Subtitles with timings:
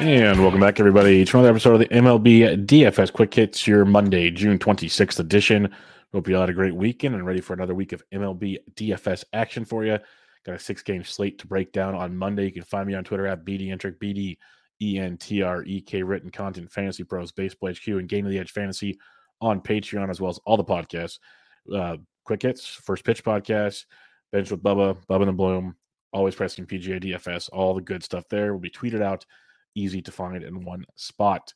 [0.00, 4.30] And welcome back, everybody, to another episode of the MLB DFS Quick Hits, your Monday,
[4.30, 5.70] June 26th edition.
[6.14, 9.24] Hope you all had a great weekend and ready for another week of MLB DFS
[9.34, 9.98] action for you.
[10.46, 12.46] Got a six game slate to break down on Monday.
[12.46, 14.38] You can find me on Twitter at BDentrek, B D
[14.80, 18.38] E N T R E K, written content, Fantasy Pros, Baseball HQ, and Gaining the
[18.38, 18.98] Edge Fantasy
[19.42, 21.18] on Patreon, as well as all the podcasts.
[21.70, 23.84] Uh, Quick Hits, First Pitch Podcast,
[24.32, 25.76] Bench with Bubba, Bubba and the Bloom,
[26.10, 29.26] always pressing PGA DFS, all the good stuff there will be tweeted out
[29.74, 31.54] easy to find in one spot.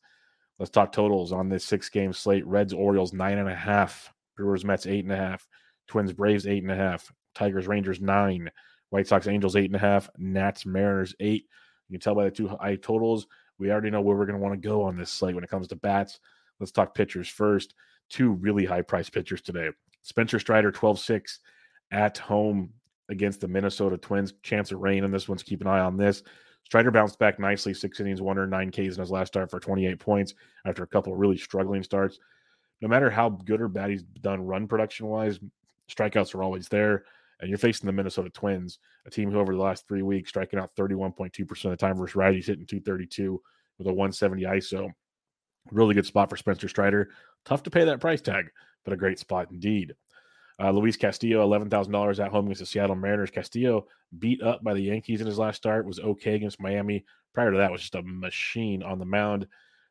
[0.59, 2.47] Let's talk totals on this six game slate.
[2.47, 4.13] Reds, Orioles, nine and a half.
[4.37, 5.47] Brewers, Mets, eight and a half.
[5.89, 7.13] Twins, Braves, eight and a half.
[7.35, 8.51] Tigers, Rangers, nine.
[8.91, 10.09] White Sox, Angels, eight and a half.
[10.17, 11.47] Nats, Mariners, eight.
[11.89, 13.27] You can tell by the two high totals,
[13.59, 15.51] we already know where we're going to want to go on this slate when it
[15.51, 16.21] comes to bats.
[16.61, 17.75] Let's talk pitchers first.
[18.09, 19.71] Two really high priced pitchers today.
[20.03, 21.41] Spencer Strider, 12 6
[21.91, 22.71] at home
[23.09, 24.35] against the Minnesota Twins.
[24.43, 26.23] Chance of rain on this one's keep an eye on this.
[26.65, 29.61] Strider bounced back nicely, six innings, one or nine Ks in his last start for
[29.61, 30.35] 28 points
[30.67, 32.19] after a couple of really struggling starts.
[32.81, 35.39] No matter how good or bad he's done run production wise,
[35.91, 37.05] strikeouts are always there.
[37.41, 40.59] And you're facing the Minnesota Twins, a team who over the last three weeks striking
[40.59, 43.41] out 31.2% of the time versus righties hitting 232
[43.79, 44.91] with a 170 ISO.
[45.71, 47.11] Really good spot for Spencer Strider.
[47.45, 48.51] Tough to pay that price tag,
[48.85, 49.95] but a great spot indeed.
[50.61, 53.31] Uh, Luis Castillo, $11,000 at home against the Seattle Mariners.
[53.31, 53.87] Castillo
[54.19, 57.05] beat up by the Yankees in his last start, was okay against Miami.
[57.33, 59.49] Prior to that, was just a machine on the mound.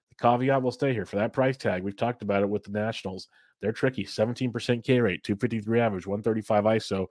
[0.09, 1.83] The caveat will stay here for that price tag.
[1.83, 3.27] We've talked about it with the Nationals.
[3.61, 7.07] They're tricky 17% K rate, 253 average, 135 ISO.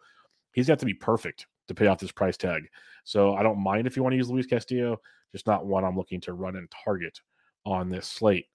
[0.52, 2.68] He's got to be perfect to pay off this price tag.
[3.04, 5.00] So I don't mind if you want to use Luis Castillo,
[5.32, 7.20] just not one I'm looking to run and target
[7.64, 8.46] on this slate.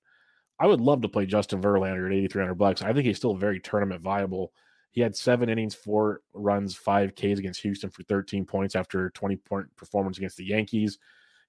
[0.60, 2.82] I would love to play Justin Verlander at 8,300 bucks.
[2.82, 4.54] I think he's still very tournament viable.
[4.92, 9.36] He had seven innings, four runs, five Ks against Houston for 13 points after 20
[9.38, 10.98] point performance against the Yankees.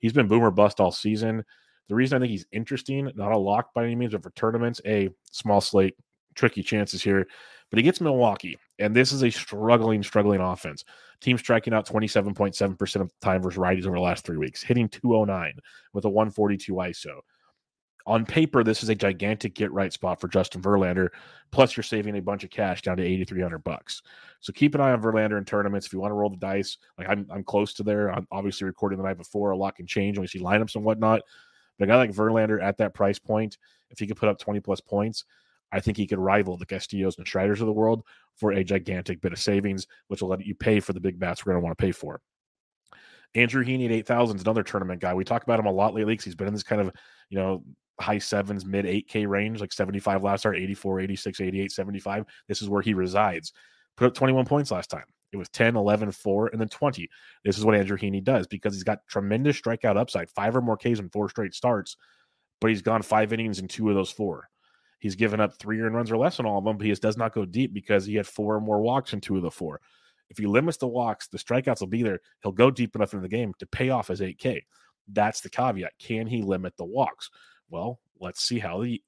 [0.01, 1.45] He's been boomer bust all season.
[1.89, 4.81] The reason I think he's interesting, not a lock by any means, but for tournaments,
[4.87, 5.97] a small slate,
[6.35, 7.27] tricky chances here.
[7.71, 10.85] But he gets Milwaukee, and this is a struggling, struggling offense.
[11.21, 14.89] Team striking out 27.7% of the time versus righties over the last three weeks, hitting
[14.89, 15.55] 209
[15.93, 17.21] with a 142 ISO
[18.07, 21.09] on paper, this is a gigantic get right spot for Justin Verlander.
[21.51, 24.03] Plus, you're saving a bunch of cash down to 8,300 bucks.
[24.41, 25.87] So keep an eye on Verlander in tournaments.
[25.87, 28.11] If you want to roll the dice, like I'm, I'm close to there.
[28.11, 29.51] I'm obviously recording the night before.
[29.51, 31.21] A lot can change when we see lineups and whatnot.
[31.79, 33.59] But a guy like Verlander at that price point,
[33.91, 35.25] if he could put up 20 plus points,
[35.71, 38.05] I think he could rival the Castillos and Striders of the world
[38.37, 41.45] for a gigantic bit of savings, which will let you pay for the big bats
[41.45, 42.21] we're going to want to pay for.
[43.35, 45.13] Andrew Heaney at 8,000 is another tournament guy.
[45.13, 46.93] We talk about him a lot lately because he's been in this kind of,
[47.29, 47.63] you know,
[48.01, 52.25] high sevens, mid 8K range, like 75 last start, 84, 86, 88, 75.
[52.47, 53.53] This is where he resides.
[53.97, 55.05] Put up 21 points last time.
[55.33, 57.09] It was 10, 11, 4, and then 20.
[57.45, 60.77] This is what Andrew Heaney does because he's got tremendous strikeout upside, five or more
[60.77, 61.97] Ks in four straight starts,
[62.61, 64.49] but he's gone five innings in two of those four.
[65.01, 67.17] He's given up three earned runs or less in all of them, but he does
[67.17, 69.81] not go deep because he had four or more walks in two of the four.
[70.31, 72.21] If he limits the walks, the strikeouts will be there.
[72.43, 74.63] He'll go deep enough into the game to pay off his 8K.
[75.09, 75.93] That's the caveat.
[75.99, 77.31] Can he limit the walks?
[77.71, 79.03] Well, let's see how the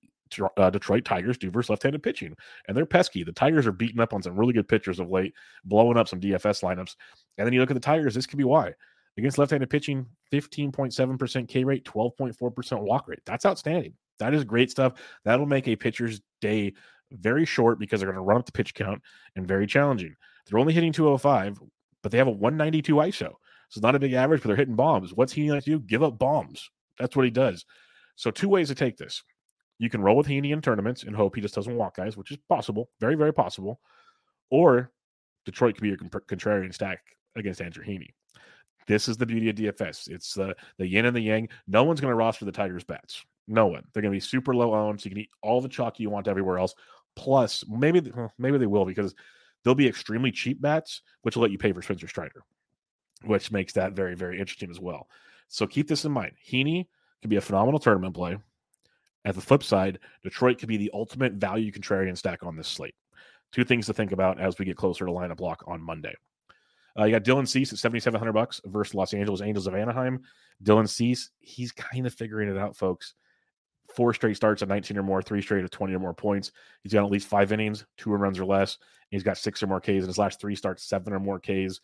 [0.56, 2.36] uh, Detroit Tigers do versus left-handed pitching,
[2.68, 3.24] and they're pesky.
[3.24, 5.34] The Tigers are beating up on some really good pitchers of late,
[5.64, 6.94] blowing up some DFS lineups.
[7.38, 8.14] And then you look at the Tigers.
[8.14, 8.74] This could be why
[9.18, 13.20] against left-handed pitching, 15.7% K rate, 12.4% walk rate.
[13.26, 13.94] That's outstanding.
[14.18, 14.94] That is great stuff.
[15.24, 16.74] That'll make a pitcher's day
[17.10, 19.02] very short because they're going to run up the pitch count
[19.36, 20.14] and very challenging.
[20.46, 21.60] They're only hitting 205,
[22.02, 23.18] but they have a 192 ISO.
[23.18, 23.34] So
[23.68, 25.14] it's not a big average, but they're hitting bombs.
[25.14, 25.80] What's he like to do?
[25.80, 26.70] Give up bombs.
[26.98, 27.64] That's what he does.
[28.20, 29.22] So, two ways to take this.
[29.78, 32.30] You can roll with Heaney in tournaments and hope he just doesn't walk guys, which
[32.30, 33.80] is possible, very, very possible.
[34.50, 34.92] Or
[35.46, 36.98] Detroit could be your contrarian stack
[37.34, 38.10] against Andrew Heaney.
[38.86, 40.10] This is the beauty of DFS.
[40.10, 41.48] It's the the yin and the yang.
[41.66, 43.24] No one's going to roster the Tigers bats.
[43.48, 43.84] No one.
[43.94, 46.10] They're going to be super low owned, so you can eat all the chalk you
[46.10, 46.74] want everywhere else.
[47.16, 49.14] Plus, maybe maybe they will because
[49.64, 52.42] they'll be extremely cheap bats, which will let you pay for Spencer Strider,
[53.24, 55.08] which makes that very, very interesting as well.
[55.48, 56.32] So keep this in mind.
[56.46, 56.84] Heaney
[57.20, 58.38] could be a phenomenal tournament play.
[59.24, 62.94] At the flip side, Detroit could be the ultimate value contrarian stack on this slate.
[63.52, 66.14] Two things to think about as we get closer to lineup block on Monday.
[66.98, 70.22] Uh, you got Dylan Cease at 7,700 bucks versus Los Angeles Angels of Anaheim.
[70.64, 73.14] Dylan Cease, he's kind of figuring it out, folks.
[73.94, 76.52] Four straight starts at 19 or more, three straight at 20 or more points.
[76.82, 78.78] He's got at least five innings, two runs or less.
[79.10, 81.80] He's got six or more Ks in his last three starts, seven or more Ks.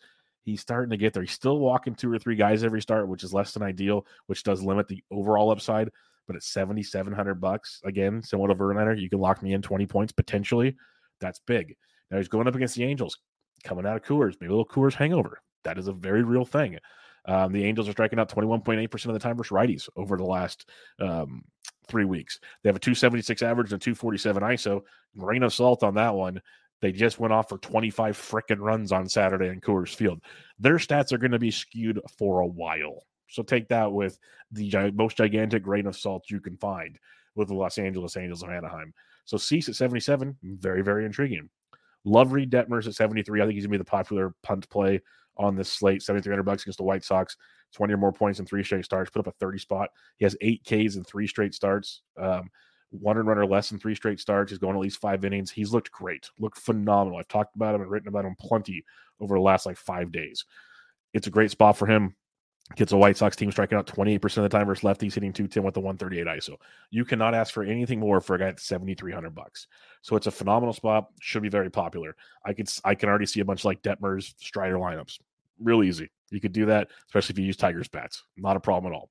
[0.47, 1.23] He's starting to get there.
[1.23, 4.43] He's still walking two or three guys every start, which is less than ideal, which
[4.43, 5.91] does limit the overall upside.
[6.25, 10.13] But at 7,700 bucks, again, similar to Verlander, you can lock me in 20 points
[10.13, 10.77] potentially.
[11.19, 11.75] That's big.
[12.09, 13.17] Now he's going up against the Angels,
[13.65, 15.41] coming out of Coors, maybe a little Coors hangover.
[15.65, 16.77] That is a very real thing.
[17.25, 20.69] Um, the Angels are striking out 21.8% of the time versus righties over the last
[21.01, 21.43] um,
[21.89, 22.39] three weeks.
[22.63, 24.83] They have a 276 average and 247 ISO.
[25.17, 26.41] Grain of salt on that one.
[26.81, 30.21] They just went off for 25 freaking runs on Saturday in Coors Field.
[30.59, 33.03] Their stats are going to be skewed for a while.
[33.29, 34.17] So take that with
[34.51, 36.97] the most gigantic grain of salt you can find
[37.35, 38.93] with the Los Angeles Angels of Anaheim.
[39.25, 41.49] So Cease at 77, very, very intriguing.
[42.05, 43.41] Love Reid Detmers at 73.
[43.41, 45.01] I think he's going to be the popular punt play
[45.35, 46.01] on this slate.
[46.01, 47.35] 7,300 bucks against the White Sox.
[47.75, 49.09] 20 or more points in three straight starts.
[49.09, 49.89] Put up a 30 spot.
[50.17, 52.01] He has eight Ks in three straight starts.
[52.17, 52.49] Um,
[52.91, 54.51] one run or less than three straight starts.
[54.51, 55.51] He's going at least five innings.
[55.51, 57.19] He's looked great, looked phenomenal.
[57.19, 58.83] I've talked about him and written about him plenty
[59.19, 60.45] over the last like five days.
[61.13, 62.15] It's a great spot for him.
[62.75, 65.63] Gets a White Sox team striking out 28% of the time versus lefties, hitting 210
[65.63, 66.57] with the 138 ISO.
[66.89, 69.67] You cannot ask for anything more for a guy at 7,300 bucks.
[70.01, 71.07] So it's a phenomenal spot.
[71.21, 72.17] Should be very popular.
[72.45, 75.19] I could I can already see a bunch like Detmers, Strider lineups.
[75.61, 76.09] Real easy.
[76.29, 78.23] You could do that, especially if you use Tigers bats.
[78.35, 79.09] Not a problem at all.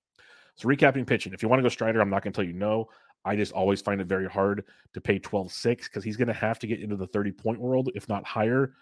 [0.56, 1.32] So recapping pitching.
[1.32, 2.88] If you want to go Strider, I'm not going to tell you no.
[3.26, 4.64] I just always find it very hard
[4.94, 7.90] to pay 12-6 because he's going to have to get into the 30 point world,
[7.94, 8.72] if not higher,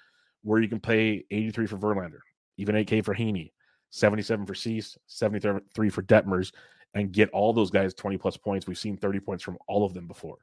[0.42, 2.20] where you can pay 83 for Verlander,
[2.58, 3.50] even 8K for Heaney
[3.90, 6.52] 77 for Cease, 73 for Detmers,
[6.94, 8.66] and get all those guys 20 plus points.
[8.66, 10.38] We've seen 30 points from all of them before.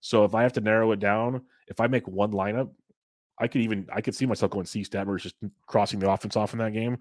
[0.00, 2.70] So if I have to narrow it down, if I make one lineup,
[3.38, 6.54] I could even I could see myself going Cease Detmers just crossing the offense off
[6.54, 6.96] in that game.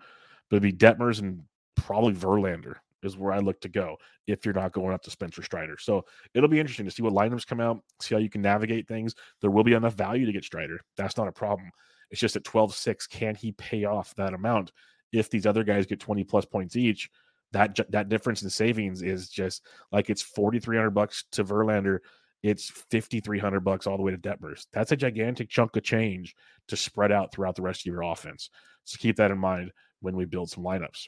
[0.50, 1.44] But it'd be Detmers and
[1.76, 2.76] probably Verlander
[3.06, 3.98] is where I look to go
[4.28, 5.78] if you're not going up to Spencer Strider.
[5.80, 8.88] So it'll be interesting to see what lineups come out, see how you can navigate
[8.88, 9.16] things.
[9.42, 10.80] There will be enough value to get Strider.
[10.98, 11.70] That's not a problem.
[12.12, 14.72] It's just at 12 6, can he pay off that amount?
[15.12, 17.10] if these other guys get 20 plus points each,
[17.52, 22.00] that that difference in savings is just like it's 4300 bucks to Verlander,
[22.44, 24.66] it's 5300 bucks all the way to Detmers.
[24.74, 26.36] That's a gigantic chunk of change
[26.68, 28.50] to spread out throughout the rest of your offense.
[28.84, 29.72] So keep that in mind
[30.02, 31.08] when we build some lineups.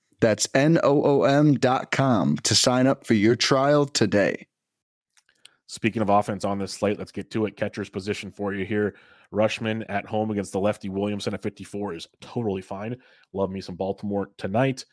[0.21, 4.47] That's N O O M dot com to sign up for your trial today.
[5.67, 7.57] Speaking of offense on this slate, let's get to it.
[7.57, 8.95] Catcher's position for you here.
[9.33, 12.97] Rutschman at home against the lefty Williamson at 54 is totally fine.
[13.33, 14.85] Love me some Baltimore tonight.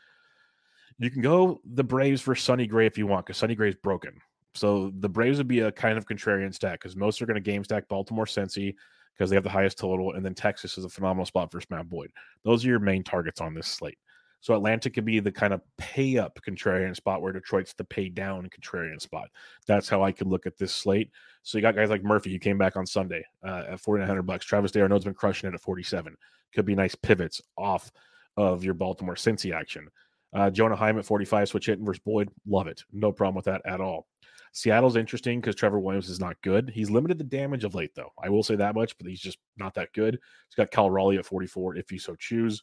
[0.99, 4.13] You can go the Braves for Sonny Gray if you want, because Sonny Gray's broken.
[4.55, 7.41] So the Braves would be a kind of contrarian stack because most are going to
[7.41, 8.75] game stack Baltimore Cincy
[9.13, 11.89] because they have the highest total, and then Texas is a phenomenal spot for Matt
[11.89, 12.13] Boyd.
[12.45, 13.99] Those are your main targets on this slate.
[14.41, 18.09] So Atlanta could be the kind of pay up contrarian spot where Detroit's the pay
[18.09, 19.29] down contrarian spot.
[19.67, 21.11] That's how I could look at this slate.
[21.43, 24.45] So you got guys like Murphy, who came back on Sunday uh, at 4900 bucks.
[24.45, 26.17] Travis Day d'Arnaud's been crushing it at 47.
[26.55, 27.91] Could be nice pivots off
[28.37, 29.89] of your Baltimore Cincy action.
[30.33, 32.29] Uh, Jonah Heim at 45, switch hitting versus Boyd.
[32.47, 32.85] Love it.
[32.93, 34.07] No problem with that at all.
[34.53, 36.71] Seattle's interesting because Trevor Williams is not good.
[36.75, 38.13] He's limited the damage of late, though.
[38.23, 40.15] I will say that much, but he's just not that good.
[40.15, 42.63] He's got Cal Raleigh at 44 if you so choose.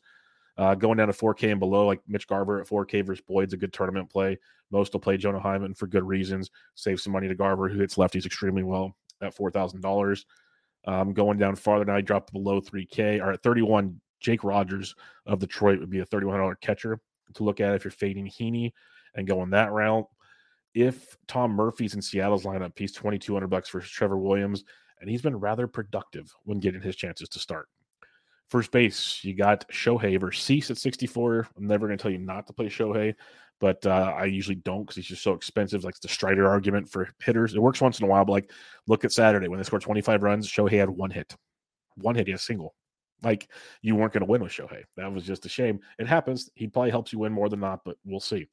[0.57, 3.57] Uh, going down to 4K and below, like Mitch Garver at 4K versus Boyd's a
[3.57, 4.39] good tournament play.
[4.71, 6.50] Most will play Jonah Heim for good reasons.
[6.75, 10.25] Save some money to Garver, who hits lefties extremely well at $4,000.
[10.85, 14.00] Um, going down farther now, I dropped below 3K or at 31.
[14.21, 14.95] Jake Rogers
[15.25, 17.00] of Detroit would be a $3,100 catcher
[17.33, 18.71] to look at if you're fading Heaney
[19.13, 20.07] and going that route.
[20.74, 24.63] If Tom Murphy's in Seattle's lineup, he's 2200 bucks for Trevor Williams,
[25.00, 27.67] and he's been rather productive when getting his chances to start.
[28.49, 31.47] First base, you got Shohei versus Cease at 64.
[31.57, 33.15] I'm never going to tell you not to play Shohei,
[33.59, 35.83] but uh, I usually don't because he's just so expensive.
[35.83, 37.55] Like the Strider argument for hitters.
[37.55, 38.51] It works once in a while, but like
[38.87, 41.35] look at Saturday when they scored 25 runs, Shohei had one hit.
[41.95, 42.75] One hit, he had a single.
[43.23, 43.49] Like
[43.81, 44.83] you weren't going to win with Shohei.
[44.95, 45.79] That was just a shame.
[45.97, 46.49] It happens.
[46.53, 48.47] He probably helps you win more than not, but we'll see.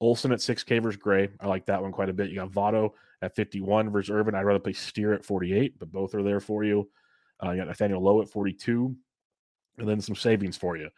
[0.00, 1.28] Olson at 6K versus Gray.
[1.40, 2.28] I like that one quite a bit.
[2.28, 2.90] You got Votto
[3.22, 4.34] at 51 versus Irvin.
[4.34, 6.90] I'd rather play Steer at 48, but both are there for you.
[7.42, 8.94] Uh, you got Nathaniel Lowe at 42
[9.78, 10.88] and then some savings for you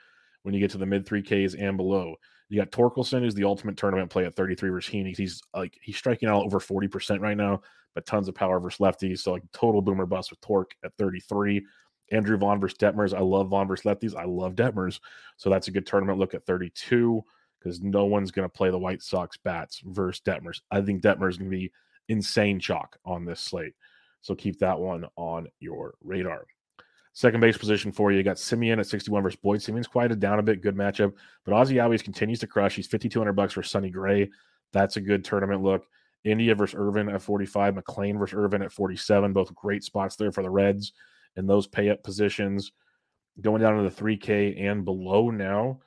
[0.43, 2.14] when you get to the mid 3Ks and below.
[2.49, 5.16] You got Torkelson, who's the ultimate tournament play at 33 versus Heaney.
[5.16, 7.62] He's like he's striking out over 40% right now,
[7.95, 9.21] but tons of power versus lefties.
[9.21, 11.64] So like total boomer bust with Torque at 33.
[12.12, 13.16] Andrew Vaughn versus Detmers.
[13.16, 14.14] I love Vaughn versus lefties.
[14.14, 15.00] I love Detmers.
[15.37, 17.25] So that's a good tournament look at 32
[17.59, 20.61] because no one's going to play the White Sox bats versus Detmers.
[20.71, 21.73] I think Detmers is going to be
[22.09, 23.75] insane chalk on this slate.
[24.21, 26.47] So keep that one on your radar.
[27.16, 29.61] Second base position for you, you got Semien at 61 versus Boyd.
[29.61, 31.14] Semien's quieted down a bit, good matchup.
[31.44, 32.75] But Ozzie Albies continues to crush.
[32.75, 34.30] He's 5,200 bucks for Sonny Gray.
[34.73, 35.87] That's a good tournament look.
[36.25, 39.33] India versus Irvin at 45, McLain versus Irvin at 47.
[39.33, 40.92] Both great spots there for the Reds
[41.37, 42.73] in those pay up positions.
[43.40, 45.80] Going down to the 3K and below now,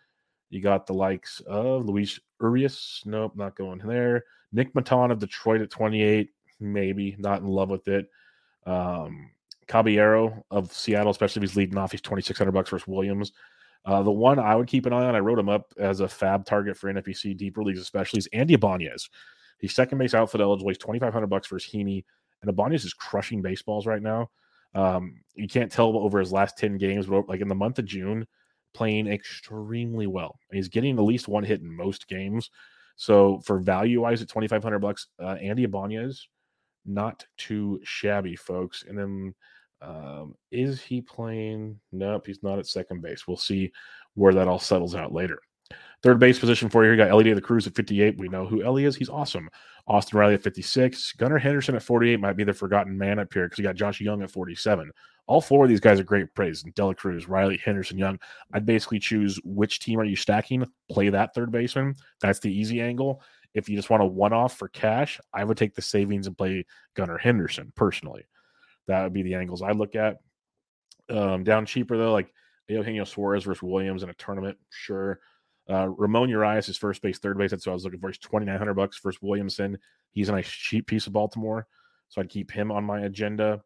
[0.49, 3.01] you got the likes of Luis Urias.
[3.05, 4.23] Nope, not going there.
[4.53, 6.29] Nick Maton of Detroit at 28.
[6.61, 8.09] Maybe not in love with it.
[8.65, 9.31] Um,
[9.67, 13.33] Caballero of Seattle, especially if he's leading off, he's 2,600 bucks versus Williams.
[13.85, 16.07] Uh, the one I would keep an eye on, I wrote him up as a
[16.07, 19.09] fab target for NFBC deeper leagues, especially, is Andy Ibanez.
[19.59, 20.69] He's second base outfit eligible.
[20.69, 22.03] He's 2,500 bucks versus Heaney.
[22.41, 24.29] And Ibanez is crushing baseballs right now.
[24.75, 27.85] Um, you can't tell over his last 10 games, but like in the month of
[27.85, 28.27] June,
[28.73, 30.37] playing extremely well.
[30.51, 32.51] He's getting at least one hit in most games.
[32.95, 36.27] So for value wise at 2,500 bucks, uh, Andy Ibanez,
[36.85, 38.83] not too shabby, folks.
[38.87, 39.33] And then
[39.81, 41.79] um, is he playing?
[41.91, 43.27] Nope, he's not at second base.
[43.27, 43.71] We'll see
[44.15, 45.39] where that all settles out later.
[46.03, 46.91] Third base position for you.
[46.91, 48.17] You got De La Cruz at 58.
[48.17, 48.95] We know who Elly is.
[48.95, 49.49] He's awesome.
[49.87, 51.13] Austin Riley at 56.
[51.13, 53.99] Gunnar Henderson at 48 might be the forgotten man up here because you got Josh
[53.99, 54.91] Jung at 47.
[55.27, 56.63] All four of these guys are great praise.
[56.63, 58.19] De La Cruz, Riley, Henderson, Jung.
[58.53, 60.65] I'd basically choose which team are you stacking.
[60.89, 61.95] Play that third baseman.
[62.21, 63.21] That's the easy angle.
[63.53, 66.37] If you just want a one off for cash, I would take the savings and
[66.37, 68.25] play Gunnar Henderson personally.
[68.87, 70.17] That would be the angles I look at.
[71.09, 72.33] Um, down cheaper though, like
[72.67, 75.19] Eugenio Suarez versus Williams in a tournament, sure.
[75.69, 77.51] Uh, Ramon Urias is first base, third base.
[77.51, 78.07] That's what I was looking for.
[78.07, 79.77] He's twenty nine hundred bucks versus Williamson.
[80.11, 81.67] He's a nice cheap piece of Baltimore,
[82.07, 83.61] so I'd keep him on my agenda.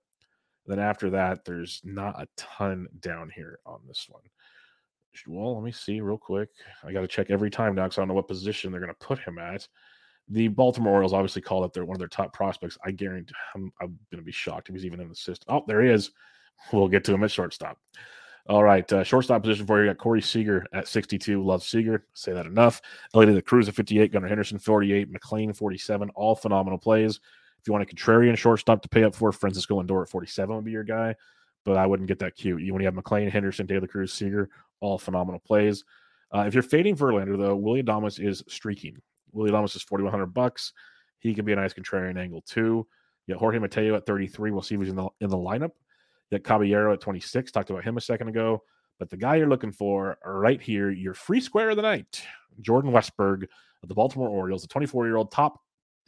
[0.65, 4.23] Then after that, there's not a ton down here on this one.
[5.27, 6.49] Well, let me see real quick.
[6.83, 8.93] I got to check every time now because I don't know what position they're going
[8.93, 9.67] to put him at
[10.29, 12.77] the Baltimore Orioles obviously called up their one of their top prospects.
[12.85, 15.53] I guarantee I'm, I'm going to be shocked if he's even in the system.
[15.53, 16.11] Oh, there he is.
[16.71, 17.77] We'll get to him at shortstop.
[18.49, 19.85] All right, uh, shortstop position for you.
[19.85, 21.43] you got Corey Seager at 62.
[21.43, 22.05] Love Seager.
[22.13, 22.81] Say that enough.
[23.13, 24.11] Elly De Cruz at 58.
[24.11, 25.13] Gunnar Henderson 48.
[25.13, 26.09] McLain 47.
[26.15, 27.19] All phenomenal plays.
[27.61, 30.65] If you want a contrarian shortstop to pay up for, Francisco Lindor at 47 would
[30.65, 31.15] be your guy,
[31.63, 32.61] but I wouldn't get that cute.
[32.61, 34.49] You when you have McLain, Henderson, De La Cruz, Seager,
[34.79, 35.83] all phenomenal plays.
[36.33, 38.97] Uh, if you're fading Verlander, though, William Adames is streaking.
[39.33, 40.73] Willy Adames is 4,100 bucks.
[41.19, 42.87] He could be a nice contrarian angle too.
[43.27, 44.51] You got Jorge Mateo at 33.
[44.51, 45.71] We'll see if he's in the in the lineup.
[46.29, 47.51] You got Caballero at 26.
[47.51, 48.63] Talked about him a second ago.
[48.99, 52.23] But the guy you're looking for right here, your free square of the night,
[52.61, 53.43] Jordan Westburg
[53.81, 55.59] of the Baltimore Orioles, the 24 year old top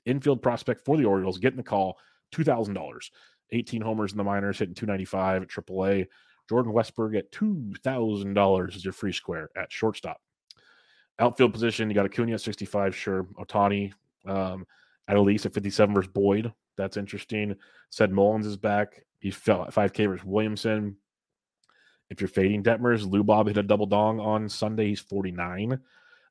[0.06, 1.98] infield prospect for the Orioles, getting the call.
[2.34, 3.10] $2,000.
[3.52, 6.08] 18 homers in the minors, hitting 295 at AAA.
[6.50, 10.20] Jordan Westburg at $2,000 is your free square at shortstop.
[11.20, 13.24] Outfield position, you got Acuna at 65, sure.
[13.40, 13.94] Otani
[14.26, 14.66] um,
[15.08, 16.54] at least at 57 versus Boyd.
[16.78, 17.56] That's interesting.
[17.90, 19.06] Said Mullins is back.
[19.20, 20.98] He fell at 5K versus Williamson.
[22.10, 24.90] If you're fading Detmers, Lou Bob hit a double dong on Sunday.
[24.90, 25.80] He's 49.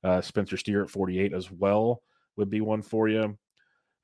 [0.04, 2.02] Uh, Spencer Steer at 48 as well
[2.36, 3.36] would be one for you.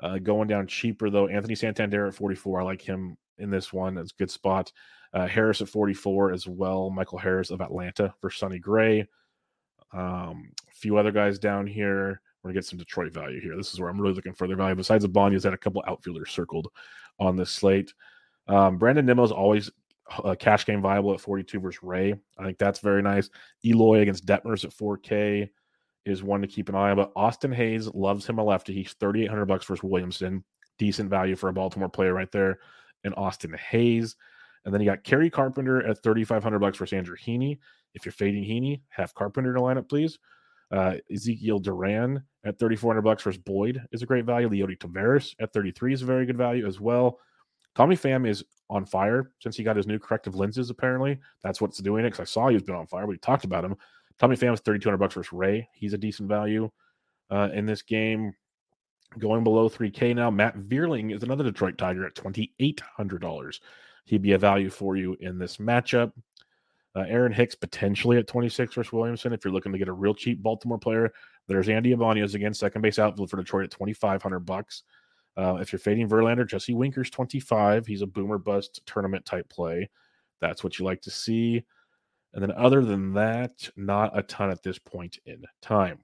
[0.00, 2.60] Uh, going down cheaper though, Anthony Santander at 44.
[2.60, 3.98] I like him in this one.
[3.98, 4.72] It's a good spot.
[5.12, 6.90] Uh, Harris at 44 as well.
[6.90, 9.06] Michael Harris of Atlanta for Sonny Gray.
[9.92, 12.20] Um, few other guys down here.
[12.42, 13.56] We're gonna get some Detroit value here.
[13.56, 14.74] This is where I'm really looking for their value.
[14.74, 16.68] Besides Ibanez, had a couple outfielders circled
[17.18, 17.92] on this slate.
[18.46, 19.70] Um, Brandon is always
[20.24, 22.14] a cash game viable at 42 versus Rea.
[22.38, 23.28] I think that's very nice.
[23.64, 25.50] Eloy against Detmers at 4K
[26.06, 26.96] is one to keep an eye on.
[26.96, 28.72] But Austin Hays loves him a lefty.
[28.72, 30.44] He's 3,800 bucks versus Williamson.
[30.78, 32.58] Decent value for a Baltimore player right there.
[33.04, 34.16] And Austin Hays.
[34.64, 37.58] And then you got Kerry Carpenter at 3,500 bucks versus Andrew Heaney.
[37.94, 40.18] If you're fading Heaney, have Carpenter in the lineup, please.
[40.70, 44.48] Uh, Ezekiel Duran at 3,400 bucks versus Boyd is a great value.
[44.48, 47.18] Leody Taveras at 33 is a very good value as well.
[47.74, 50.68] Tommy Pham is on fire since he got his new corrective lenses.
[50.68, 52.08] Apparently, that's what's doing it.
[52.08, 53.06] Because I saw he's been on fire.
[53.06, 53.76] We talked about him.
[54.18, 55.68] Tommy Pham is 3,200 bucks versus Rea.
[55.72, 56.70] He's a decent value
[57.30, 58.34] uh, in this game.
[59.18, 60.30] Going below 3K now.
[60.30, 63.60] Matt Vierling is another Detroit Tiger at $2,800.
[64.04, 66.12] He'd be a value for you in this matchup.
[66.98, 69.32] Uh, Aaron Hicks potentially at 26 versus Williamson.
[69.32, 71.12] If you're looking to get a real cheap Baltimore player,
[71.46, 74.82] there's Andy Ibanez again, second base outfield for Detroit at 2,500 bucks.
[75.36, 77.86] Uh, if you're fading Verlander, Jesse Winker's 25.
[77.86, 79.88] He's a boomer bust tournament type play.
[80.40, 81.62] That's what you like to see.
[82.34, 86.00] And then, other than that, not a ton at this point in time.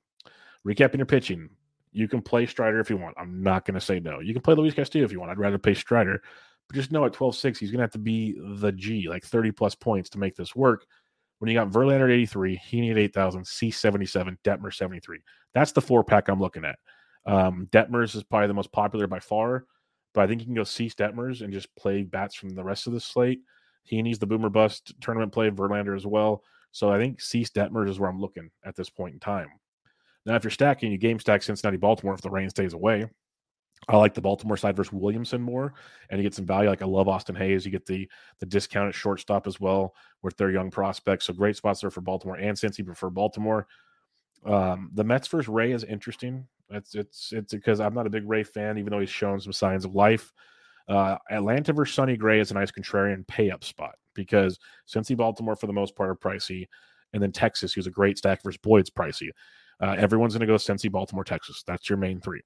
[0.65, 1.51] Recapping your pitching,
[1.91, 3.17] you can play Strider if you want.
[3.19, 4.21] I'm not going to say no.
[4.21, 5.33] You can play Luis Castillo if you want.
[5.33, 6.23] I'd rather play Strider.
[6.69, 9.25] But just know at 12 6, he's going to have to be the G, like
[9.25, 10.87] 30 plus points to make this work.
[11.39, 15.21] When you got Verlander at 83, Heaney at 8,000, C 77, Detmer 73.
[15.53, 16.79] That's the four pack I'm looking at.
[17.27, 19.67] Um, Detmers is probably the most popular by far,
[20.13, 22.87] but I think you can go Cease Detmers and just play bats from the rest
[22.87, 23.41] of the slate.
[23.91, 26.43] Heaney's the boomer bust tournament play, Verlander as well.
[26.73, 29.49] So I think Cease Detmers is where I'm looking at this point in time.
[30.27, 33.07] Now, if you're stacking, you game stack Cincinnati Baltimore if the rain stays away.
[33.89, 35.75] I like the Baltimore side versus Williamson more,
[36.09, 36.71] and you get some value.
[36.71, 37.65] Like I love Austin Hays.
[37.65, 38.09] You get the
[38.41, 41.27] the discounted shortstop as well with their young prospects.
[41.27, 43.67] So great spots there for Baltimore and since but for Baltimore,
[44.47, 46.47] um, the Mets versus Rea is interesting.
[46.71, 49.53] It's it's it's because I'm not a big Rea fan, even though he's shown some
[49.53, 50.33] signs of life.
[50.89, 54.59] Uh, Atlanta versus Sonny Gray is a nice contrarian pay up spot because
[54.89, 56.67] Cincy Baltimore for the most part are pricey,
[57.13, 59.29] and then Texas, who's a great stack versus Boyd's pricey.
[59.81, 61.63] Uh, everyone's going to go Cincy Baltimore Texas.
[61.67, 62.43] That's your main three.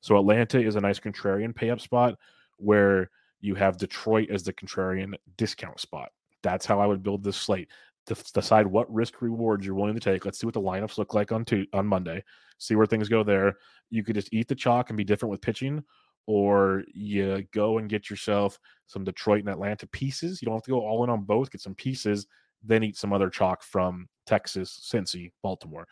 [0.00, 2.16] So Atlanta is a nice contrarian pay up spot
[2.56, 6.10] where you have Detroit as the contrarian discount spot.
[6.42, 7.68] That's how I would build this slate
[8.06, 10.24] to decide what risk rewards you're willing to take.
[10.24, 12.24] Let's see what the lineups look like on two, on Monday.
[12.58, 13.56] See where things go there.
[13.90, 15.84] You could just eat the chalk and be different with pitching,
[16.26, 20.40] or you go and get yourself some Detroit and Atlanta pieces.
[20.40, 21.50] You don't have to go all in on both.
[21.50, 22.26] Get some pieces,
[22.62, 25.86] then eat some other chalk from Texas, Cincy, Baltimore.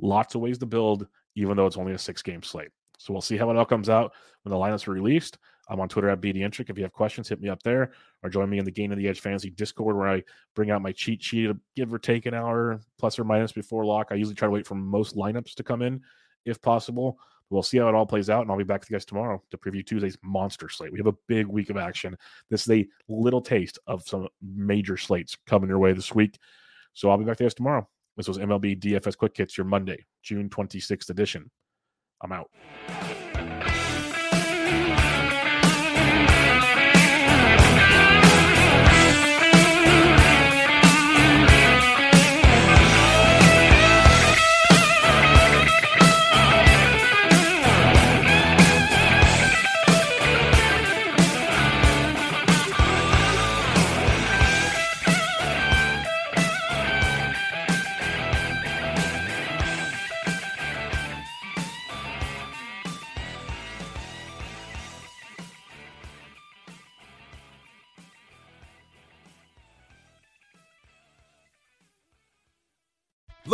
[0.00, 2.70] Lots of ways to build, even though it's only a six game slate.
[2.98, 5.38] So we'll see how it all comes out when the lineups are released.
[5.68, 6.70] I'm on Twitter at BDentrek.
[6.70, 9.06] If you have questions, hit me up there or join me in the Gaining the
[9.06, 10.22] Edge Fantasy Discord where I
[10.54, 14.08] bring out my cheat sheet, give or take an hour plus or minus before lock.
[14.10, 16.00] I usually try to wait for most lineups to come in
[16.44, 17.18] if possible.
[17.50, 19.42] We'll see how it all plays out, and I'll be back with you guys tomorrow
[19.50, 20.92] to preview Tuesday's monster slate.
[20.92, 22.16] We have a big week of action.
[22.50, 26.38] This is a little taste of some major slates coming your way this week.
[26.92, 27.88] So I'll be back to you guys tomorrow.
[28.18, 31.48] This was MLB DFS Quick Hits, your Monday, June 26th edition.
[32.20, 32.50] I'm out.